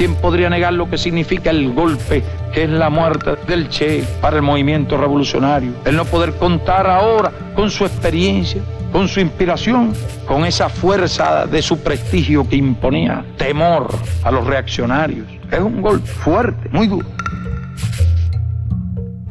[0.00, 2.22] ¿Quién podría negar lo que significa el golpe
[2.54, 5.74] que es la muerte del Che para el movimiento revolucionario?
[5.84, 9.92] El no poder contar ahora con su experiencia, con su inspiración,
[10.26, 13.94] con esa fuerza de su prestigio que imponía temor
[14.24, 15.26] a los reaccionarios.
[15.52, 17.06] Es un golpe fuerte, muy duro.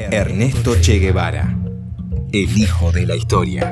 [0.00, 1.56] Ernesto Che Guevara,
[2.32, 3.70] el hijo de la historia.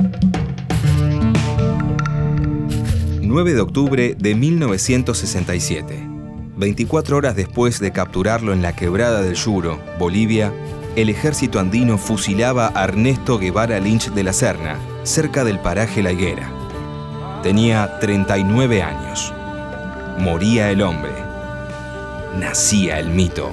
[3.21, 6.14] 9 de octubre de 1967.
[6.57, 10.53] 24 horas después de capturarlo en la quebrada del Yuro, Bolivia,
[10.95, 16.13] el ejército andino fusilaba a Ernesto Guevara Lynch de la Serna, cerca del paraje La
[16.13, 16.49] Higuera.
[17.43, 19.35] Tenía 39 años.
[20.19, 21.13] Moría el hombre.
[22.39, 23.51] Nacía el mito.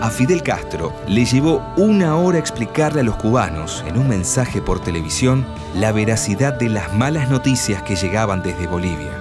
[0.00, 4.80] A Fidel Castro le llevó una hora explicarle a los cubanos, en un mensaje por
[4.80, 9.19] televisión, la veracidad de las malas noticias que llegaban desde Bolivia.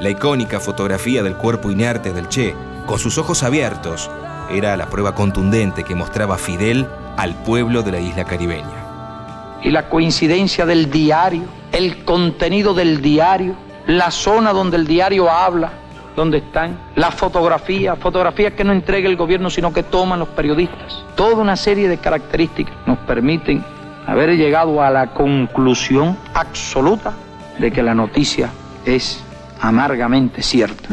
[0.00, 2.54] La icónica fotografía del cuerpo inerte del Che,
[2.86, 4.08] con sus ojos abiertos,
[4.48, 9.58] era la prueba contundente que mostraba Fidel al pueblo de la isla caribeña.
[9.60, 13.56] Y la coincidencia del diario, el contenido del diario,
[13.88, 15.72] la zona donde el diario habla,
[16.14, 21.02] donde están, las fotografías, fotografías que no entrega el gobierno, sino que toman los periodistas.
[21.16, 23.64] Toda una serie de características nos permiten
[24.06, 27.14] haber llegado a la conclusión absoluta
[27.58, 28.50] de que la noticia
[28.84, 29.24] es
[29.60, 30.88] amargamente cierta.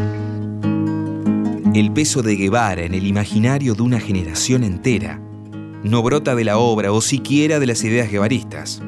[1.74, 5.20] El peso de Guevara en el imaginario de una generación entera
[5.84, 8.82] no brota de la obra o siquiera de las ideas guevaristas.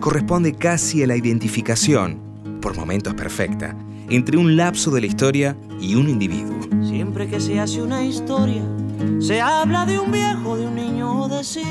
[0.00, 2.18] Corresponde casi a la identificación,
[2.62, 3.76] por momentos perfecta,
[4.08, 6.60] entre un lapso de la historia y un individuo.
[6.82, 8.62] Siempre que se hace una historia,
[9.20, 11.62] se habla de un viejo, de un niño o de sí.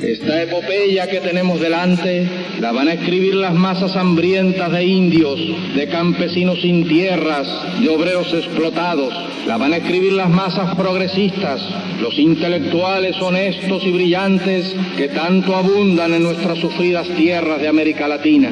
[0.00, 2.28] Esta epopeya que tenemos delante
[2.60, 5.40] la van a escribir las masas hambrientas de indios,
[5.74, 7.48] de campesinos sin tierras,
[7.80, 9.14] de obreros explotados.
[9.46, 11.62] La van a escribir las masas progresistas,
[12.00, 18.50] los intelectuales honestos y brillantes que tanto abundan en nuestras sufridas tierras de América Latina.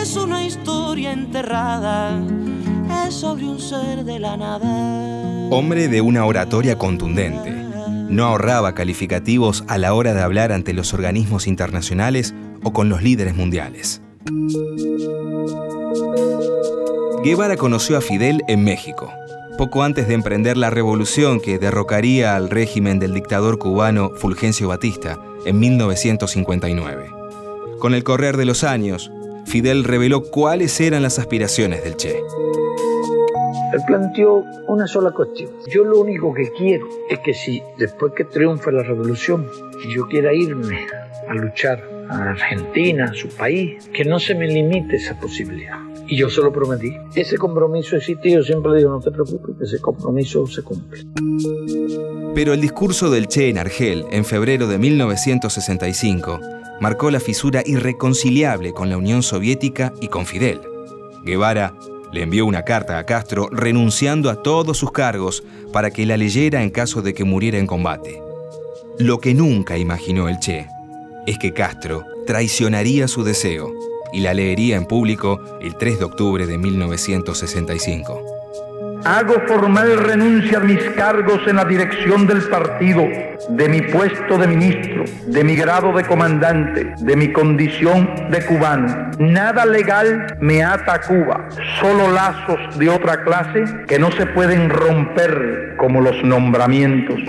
[0.00, 2.18] Es una historia enterrada,
[3.06, 5.48] es sobre un ser de la nada.
[5.50, 7.59] Hombre de una oratoria contundente
[8.10, 13.02] no ahorraba calificativos a la hora de hablar ante los organismos internacionales o con los
[13.02, 14.02] líderes mundiales.
[17.24, 19.12] Guevara conoció a Fidel en México,
[19.56, 25.18] poco antes de emprender la revolución que derrocaría al régimen del dictador cubano Fulgencio Batista
[25.46, 27.10] en 1959.
[27.78, 29.10] Con el correr de los años,
[29.46, 32.20] Fidel reveló cuáles eran las aspiraciones del Che.
[33.72, 35.50] Él planteó una sola cuestión.
[35.68, 39.46] Yo lo único que quiero es que si después que triunfe la revolución
[39.88, 40.86] yo quiera irme
[41.28, 45.78] a luchar a Argentina, a su país, que no se me limite esa posibilidad.
[46.08, 46.96] Y yo se lo prometí.
[47.14, 51.04] Ese compromiso existe yo siempre digo, no te preocupes, ese compromiso se cumple.
[52.34, 56.40] Pero el discurso del Che en Argel, en febrero de 1965,
[56.80, 60.60] marcó la fisura irreconciliable con la Unión Soviética y con Fidel.
[61.24, 61.74] Guevara
[62.12, 66.62] le envió una carta a Castro renunciando a todos sus cargos para que la leyera
[66.62, 68.22] en caso de que muriera en combate.
[68.98, 70.66] Lo que nunca imaginó el Che
[71.26, 73.72] es que Castro traicionaría su deseo
[74.12, 78.39] y la leería en público el 3 de octubre de 1965.
[79.04, 83.02] Hago formal renuncia a mis cargos en la dirección del partido,
[83.48, 89.10] de mi puesto de ministro, de mi grado de comandante, de mi condición de cubano.
[89.18, 91.48] Nada legal me ata a Cuba,
[91.80, 97.20] solo lazos de otra clase que no se pueden romper como los nombramientos.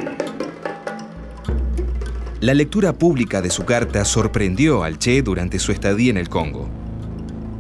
[2.42, 6.70] La lectura pública de su carta sorprendió al Che durante su estadía en el Congo.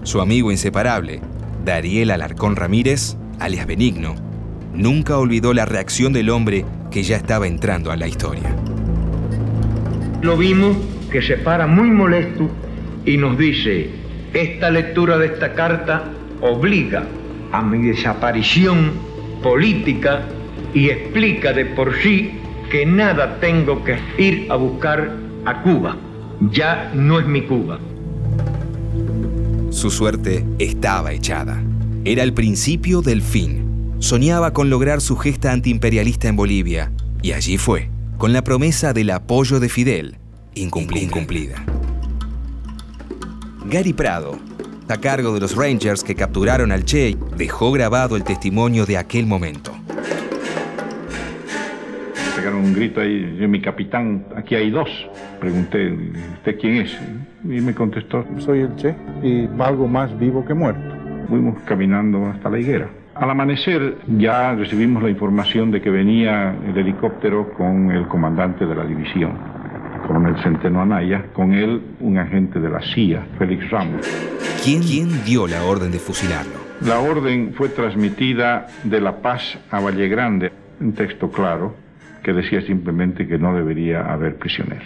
[0.04, 1.22] Su amigo inseparable,
[1.64, 4.16] Dariel Alarcón Ramírez, alias Benigno,
[4.74, 8.56] nunca olvidó la reacción del hombre que ya estaba entrando a la historia.
[10.22, 10.78] Lo vimos
[11.12, 12.50] que se para muy molesto
[13.03, 13.90] y nos dice,
[14.34, 16.03] esta lectura de esta carta
[16.41, 17.03] obliga
[17.52, 18.91] a mi desaparición
[19.41, 20.22] política
[20.73, 22.40] y explica de por sí
[22.70, 25.97] que nada tengo que ir a buscar a Cuba.
[26.52, 27.79] Ya no es mi Cuba.
[29.72, 31.61] Su suerte estaba echada.
[32.03, 33.94] Era el principio del fin.
[34.00, 39.12] Soñaba con lograr su gesta antiimperialista en Bolivia, y allí fue, con la promesa del
[39.12, 40.16] apoyo de Fidel,
[40.56, 41.06] incumplida.
[41.06, 41.64] incumplida.
[43.66, 44.40] Gary Prado,
[44.90, 49.28] a cargo de los Rangers que capturaron al Che, dejó grabado el testimonio de aquel
[49.28, 49.72] momento.
[52.36, 54.90] Pegaron un grito ahí, yo, mi capitán, aquí hay dos.
[55.40, 55.96] Pregunté,
[56.38, 56.97] ¿usted quién es?
[57.44, 61.01] Y me contestó, soy el Che y valgo más vivo que muerto.
[61.32, 62.90] Fuimos caminando hasta la higuera.
[63.16, 68.76] Al amanecer ya recibimos la información de que venía el helicóptero con el comandante de
[68.76, 69.32] la división,
[70.06, 74.06] coronel Centeno Anaya, con él un agente de la CIA, Félix Ramos.
[74.62, 76.52] ¿Quién, ¿Quién dio la orden de fusilarlo?
[76.86, 80.52] La orden fue transmitida de La Paz a Valle Grande,
[80.82, 81.76] un texto claro
[82.24, 84.84] que decía simplemente que no debería haber prisioneros.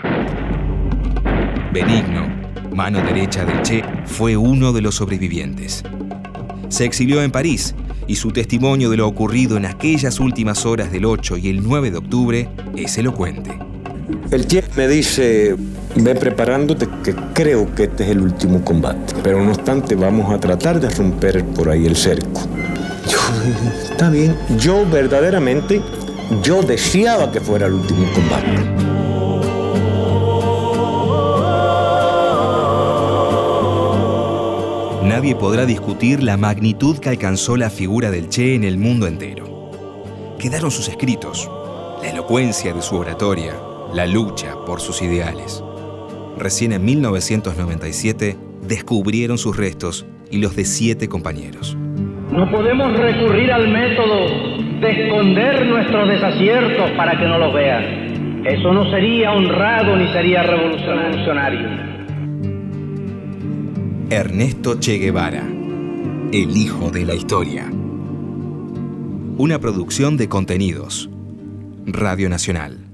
[1.74, 2.28] Benigno,
[2.76, 5.84] mano derecha del Che, fue uno de los sobrevivientes.
[6.70, 7.76] Se exilió en París
[8.08, 11.92] y su testimonio de lo ocurrido en aquellas últimas horas del 8 y el 9
[11.92, 13.58] de octubre es elocuente.
[14.32, 15.56] El Che me dice,
[15.96, 20.40] ve preparándote que creo que este es el último combate, pero no obstante vamos a
[20.40, 22.42] tratar de romper por ahí el cerco.
[23.08, 23.20] Yo,
[23.92, 25.82] está bien, yo verdaderamente,
[26.44, 28.75] yo deseaba que fuera el último combate.
[35.16, 39.72] Nadie podrá discutir la magnitud que alcanzó la figura del Che en el mundo entero.
[40.38, 41.50] Quedaron sus escritos,
[42.02, 43.54] la elocuencia de su oratoria,
[43.94, 45.64] la lucha por sus ideales.
[46.38, 48.36] Recién en 1997
[48.68, 51.78] descubrieron sus restos y los de siete compañeros.
[52.30, 54.28] No podemos recurrir al método
[54.82, 58.44] de esconder nuestros desaciertos para que no los vean.
[58.46, 61.70] Eso no sería honrado ni sería revolucionario.
[64.10, 65.44] Ernesto Che Guevara,
[66.32, 67.72] el hijo de la historia.
[69.38, 71.10] Una producción de contenidos.
[71.88, 72.85] Radio Nacional.